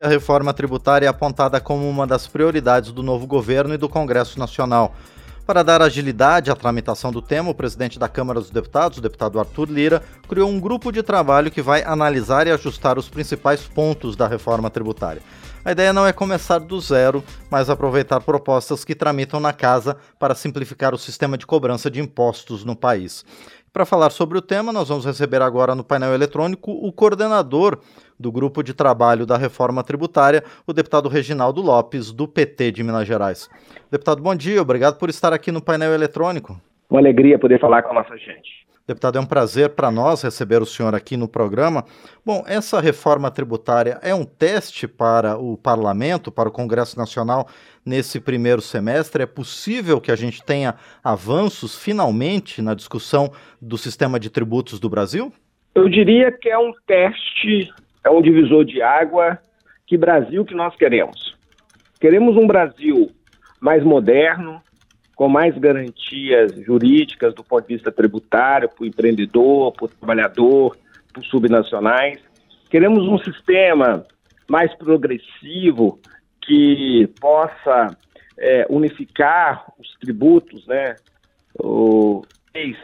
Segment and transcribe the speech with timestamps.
[0.00, 4.38] A reforma tributária é apontada como uma das prioridades do novo governo e do Congresso
[4.38, 4.94] Nacional.
[5.44, 9.40] Para dar agilidade à tramitação do tema, o presidente da Câmara dos Deputados, o deputado
[9.40, 14.14] Arthur Lira, criou um grupo de trabalho que vai analisar e ajustar os principais pontos
[14.14, 15.20] da reforma tributária.
[15.64, 20.34] A ideia não é começar do zero, mas aproveitar propostas que tramitam na casa para
[20.34, 23.24] simplificar o sistema de cobrança de impostos no país.
[23.72, 27.78] Para falar sobre o tema, nós vamos receber agora no painel eletrônico o coordenador
[28.18, 33.06] do grupo de trabalho da reforma tributária, o deputado Reginaldo Lopes, do PT de Minas
[33.06, 33.48] Gerais.
[33.90, 36.60] Deputado, bom dia, obrigado por estar aqui no painel eletrônico.
[36.90, 38.66] Uma alegria poder falar com a nossa gente.
[38.88, 41.84] Deputado, é um prazer para nós receber o senhor aqui no programa.
[42.24, 47.46] Bom, essa reforma tributária é um teste para o parlamento, para o Congresso Nacional
[47.84, 49.22] nesse primeiro semestre?
[49.22, 50.74] É possível que a gente tenha
[51.04, 55.30] avanços finalmente na discussão do sistema de tributos do Brasil?
[55.74, 57.70] Eu diria que é um teste,
[58.02, 59.38] é um divisor de água.
[59.86, 61.36] Que Brasil que nós queremos?
[62.00, 63.10] Queremos um Brasil
[63.60, 64.62] mais moderno,
[65.18, 70.78] com mais garantias jurídicas do ponto de vista tributário para o empreendedor, para o trabalhador,
[71.12, 72.20] para os subnacionais.
[72.70, 74.06] Queremos um sistema
[74.48, 75.98] mais progressivo
[76.40, 77.96] que possa
[78.38, 80.94] é, unificar os tributos, né?
[81.60, 82.24] Os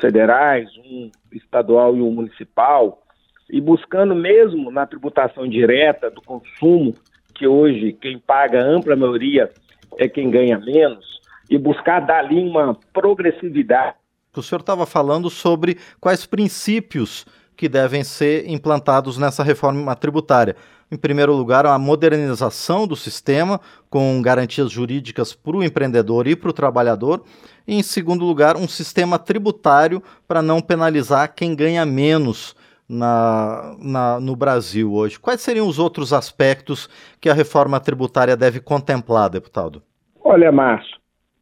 [0.00, 3.02] federais, um estadual e um municipal,
[3.50, 6.94] e buscando mesmo na tributação direta do consumo,
[7.34, 9.50] que hoje quem paga a ampla maioria
[9.98, 11.19] é quem ganha menos,
[11.50, 13.96] e buscar dali uma progressividade.
[14.34, 20.56] O senhor estava falando sobre quais princípios que devem ser implantados nessa reforma tributária.
[20.90, 26.50] Em primeiro lugar, a modernização do sistema, com garantias jurídicas para o empreendedor e para
[26.50, 27.22] o trabalhador.
[27.66, 32.56] E, em segundo lugar, um sistema tributário para não penalizar quem ganha menos
[32.88, 35.18] na, na, no Brasil hoje.
[35.18, 36.88] Quais seriam os outros aspectos
[37.20, 39.82] que a reforma tributária deve contemplar, deputado?
[40.24, 40.99] Olha, Márcio,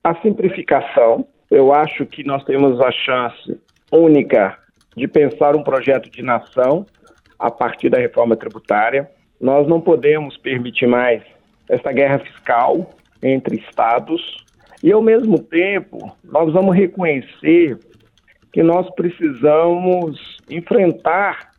[0.09, 3.61] a simplificação, eu acho que nós temos a chance
[3.93, 4.57] única
[4.97, 6.87] de pensar um projeto de nação
[7.39, 9.11] a partir da reforma tributária.
[9.39, 11.23] Nós não podemos permitir mais
[11.69, 12.91] essa guerra fiscal
[13.23, 14.47] entre estados
[14.83, 17.79] e, ao mesmo tempo, nós vamos reconhecer
[18.51, 21.51] que nós precisamos enfrentar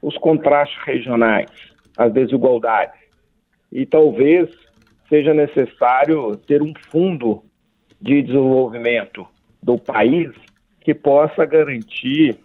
[0.00, 1.50] os contrastes regionais,
[1.98, 2.98] as desigualdades.
[3.70, 4.48] E talvez
[5.06, 7.42] seja necessário ter um fundo
[8.00, 9.26] de desenvolvimento
[9.62, 10.30] do país
[10.80, 12.38] que possa garantir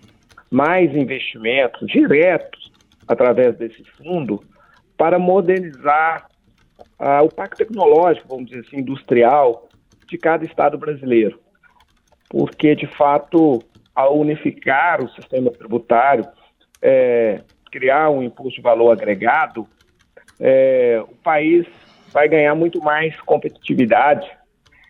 [0.52, 2.72] mais investimentos diretos
[3.08, 4.44] através desse fundo
[4.98, 6.28] para modernizar
[7.00, 9.68] ah, o pacto tecnológico, vamos dizer assim, industrial
[10.08, 11.40] de cada estado brasileiro.
[12.30, 13.64] Porque, de fato,
[13.94, 16.26] ao unificar o sistema tributário,
[16.82, 19.68] é, criar um imposto de valor agregado,
[20.40, 21.66] é, o país
[22.12, 24.30] vai ganhar muito mais competitividade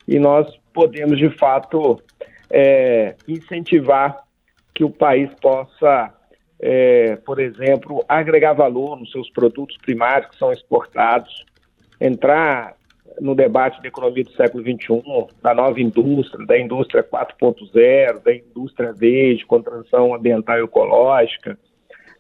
[0.08, 2.02] e nós podemos, de fato,
[2.50, 4.24] é, incentivar
[4.74, 6.14] que o país possa,
[6.60, 11.46] é, por exemplo, agregar valor nos seus produtos primários que são exportados,
[12.00, 12.76] entrar
[13.20, 18.92] no debate da economia do século XXI, da nova indústria, da indústria 4.0, da indústria
[18.92, 21.58] verde, com transição ambiental e ecológica.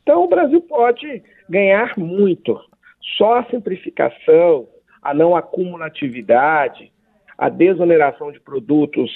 [0.01, 2.59] Então, o Brasil pode ganhar muito.
[3.17, 4.67] Só a simplificação,
[5.01, 6.91] a não acumulatividade,
[7.37, 9.11] a desoneração de produtos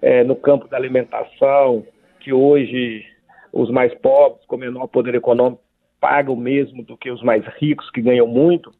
[0.00, 1.84] é, no campo da alimentação,
[2.20, 3.04] que hoje
[3.52, 5.62] os mais pobres, com menor poder econômico,
[6.00, 8.70] pagam mesmo do que os mais ricos, que ganham muito,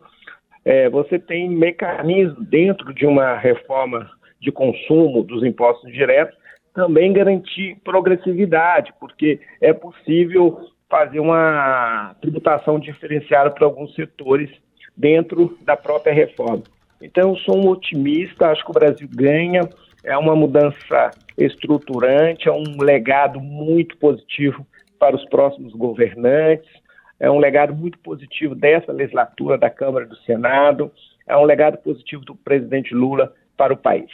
[0.65, 4.11] é, você tem mecanismo dentro de uma reforma
[4.41, 6.37] de consumo dos impostos diretos
[6.75, 10.61] também garantir progressividade, porque é possível
[10.91, 14.51] fazer uma tributação diferenciada para alguns setores
[14.95, 16.63] dentro da própria reforma.
[17.01, 19.69] Então, eu sou um otimista, acho que o Brasil ganha,
[20.05, 24.67] é uma mudança estruturante, é um legado muito positivo
[24.99, 26.69] para os próximos governantes,
[27.19, 30.91] é um legado muito positivo dessa legislatura da Câmara e do Senado,
[31.27, 34.11] é um legado positivo do presidente Lula para o país.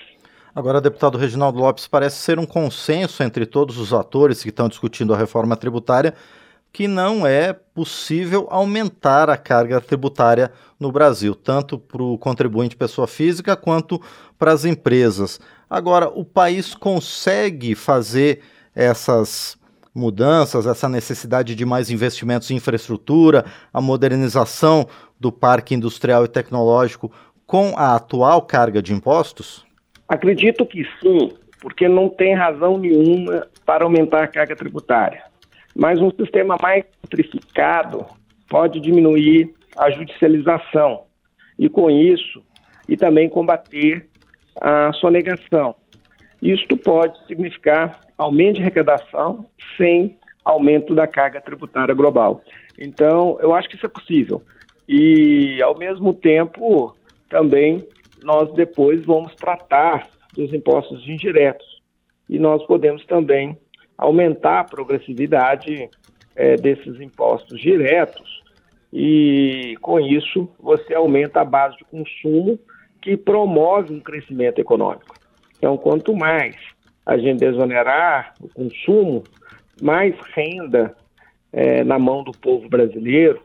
[0.55, 5.15] Agora, deputado Reginaldo Lopes, parece ser um consenso entre todos os atores que estão discutindo
[5.15, 6.15] a reforma tributária
[6.73, 13.07] que não é possível aumentar a carga tributária no Brasil, tanto para o contribuinte pessoa
[13.07, 14.01] física quanto
[14.39, 15.39] para as empresas.
[15.69, 18.41] Agora, o país consegue fazer
[18.75, 19.59] essas
[19.95, 24.89] mudanças, essa necessidade de mais investimentos em infraestrutura, a modernização
[25.21, 27.13] do parque industrial e tecnológico
[27.47, 29.67] com a atual carga de impostos?
[30.09, 35.32] Acredito que sim, porque não tem razão nenhuma para aumentar a carga tributária.
[35.75, 38.07] Mas um sistema mais simplificado
[38.49, 41.05] pode diminuir a judicialização.
[41.59, 42.43] e com isso,
[42.89, 44.09] e também combater
[44.61, 45.75] a sonegação.
[46.41, 49.47] Isto pode significar aumento de arrecadação
[49.77, 52.43] sem aumento da carga tributária global.
[52.79, 54.43] Então, eu acho que isso é possível.
[54.89, 56.97] E, ao mesmo tempo,
[57.29, 57.87] também
[58.23, 61.81] nós depois vamos tratar dos impostos indiretos.
[62.29, 63.57] E nós podemos também
[64.03, 65.89] aumentar a progressividade
[66.35, 68.43] é, desses impostos diretos
[68.93, 72.59] e, com isso, você aumenta a base de consumo
[73.01, 75.15] que promove um crescimento econômico.
[75.57, 76.57] Então, quanto mais
[77.07, 79.23] a gente desonerar o consumo,
[79.81, 80.95] mais renda
[81.53, 83.41] é, na mão do povo brasileiro,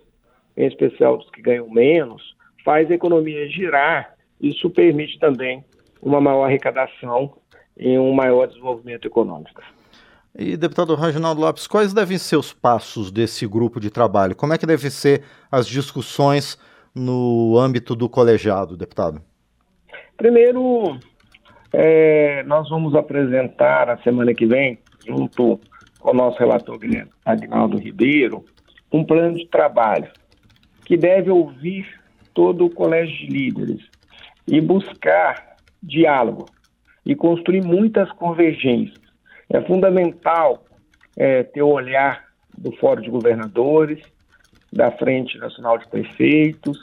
[0.55, 4.15] em especial dos que ganham menos, faz a economia girar.
[4.41, 5.63] Isso permite também
[6.01, 7.33] uma maior arrecadação
[7.77, 9.61] e um maior desenvolvimento econômico.
[10.39, 14.35] E, deputado Reginaldo Lopes, quais devem ser os passos desse grupo de trabalho?
[14.35, 16.59] Como é que devem ser as discussões
[16.93, 19.19] no âmbito do colegiado, deputado?
[20.15, 20.99] Primeiro,
[21.73, 25.59] é, nós vamos apresentar a semana que vem, junto
[25.99, 26.77] com o nosso relator
[27.25, 28.45] Agnaldo Ribeiro,
[28.93, 30.07] um plano de trabalho
[30.85, 31.87] que deve ouvir
[32.35, 33.81] todo o colégio de líderes
[34.47, 36.45] e buscar diálogo
[37.03, 39.06] e construir muitas convergências
[39.49, 40.63] é fundamental
[41.15, 42.25] é, ter o olhar
[42.57, 44.01] do Fórum de Governadores,
[44.71, 46.77] da Frente Nacional de Prefeitos,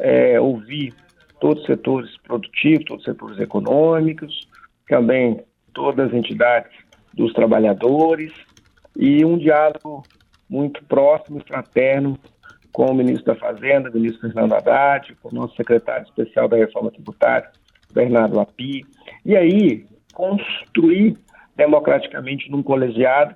[0.00, 0.94] é, ouvir
[1.40, 4.48] todos os setores produtivos, todos os setores econômicos,
[4.88, 5.40] também
[5.74, 6.72] todas as entidades
[7.12, 8.32] dos trabalhadores
[8.96, 10.02] e um diálogo
[10.48, 12.18] muito próximo e fraterno
[12.72, 16.56] com o ministro da Fazenda, o ministro Fernando Haddad, com o nosso secretário especial da
[16.56, 17.50] Reforma Tributária,
[17.92, 18.84] Bernardo Lapi,
[19.24, 21.16] e aí construir
[21.58, 23.34] democraticamente num colegiado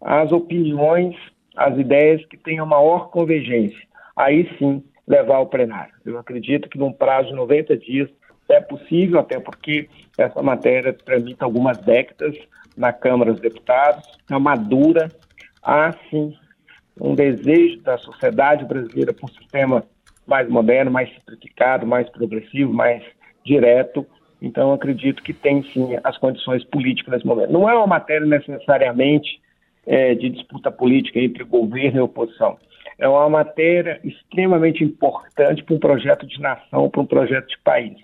[0.00, 1.14] as opiniões,
[1.56, 3.78] as ideias que tenham maior convergência.
[4.16, 5.94] Aí sim, levar ao plenário.
[6.04, 8.10] Eu acredito que num prazo de 90 dias
[8.48, 9.88] é possível, até porque
[10.18, 12.36] essa matéria tramita algumas décadas
[12.76, 15.08] na Câmara dos Deputados, é madura,
[15.62, 16.34] há sim
[17.00, 19.84] um desejo da sociedade brasileira por um sistema
[20.26, 23.02] mais moderno, mais simplificado, mais progressivo, mais
[23.44, 24.06] direto,
[24.44, 27.50] então, acredito que tem sim as condições políticas nesse momento.
[27.50, 29.40] Não é uma matéria necessariamente
[29.86, 32.58] é, de disputa política entre governo e oposição.
[32.98, 37.96] É uma matéria extremamente importante para um projeto de nação, para um projeto de país.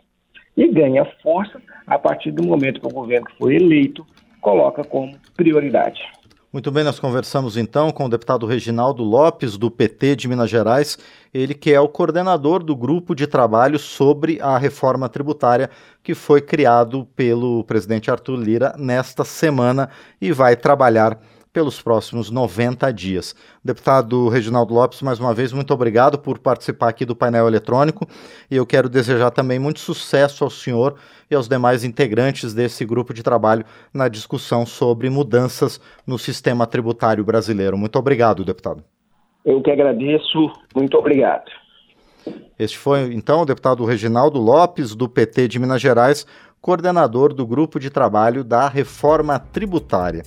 [0.56, 4.06] E ganha força a partir do momento que o governo que foi eleito
[4.40, 6.00] coloca como prioridade.
[6.52, 10.99] Muito bem, nós conversamos então com o deputado Reginaldo Lopes, do PT de Minas Gerais,
[11.32, 15.70] ele que é o coordenador do grupo de trabalho sobre a reforma tributária
[16.02, 21.20] que foi criado pelo presidente Arthur Lira nesta semana e vai trabalhar
[21.52, 23.35] pelos próximos 90 dias.
[23.64, 28.06] Deputado Reginaldo Lopes, mais uma vez, muito obrigado por participar aqui do painel eletrônico
[28.50, 30.97] e eu quero desejar também muito sucesso ao senhor
[31.31, 37.25] e aos demais integrantes desse grupo de trabalho na discussão sobre mudanças no sistema tributário
[37.25, 37.76] brasileiro.
[37.76, 38.85] Muito obrigado, deputado.
[39.44, 41.50] Eu que agradeço, muito obrigado.
[42.58, 46.26] Este foi, então, o deputado Reginaldo Lopes, do PT de Minas Gerais,
[46.61, 50.23] coordenador do grupo de trabalho da reforma tributária.